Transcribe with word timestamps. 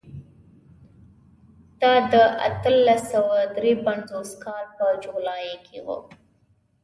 دا 1.81 1.93
د 2.11 2.13
اتلس 2.47 3.01
سوه 3.13 3.37
درې 3.57 3.71
پنځوس 3.85 4.31
کال 4.43 4.65
په 4.77 4.85
جولای 5.03 5.47
کې 5.65 5.77
و. 5.85 5.87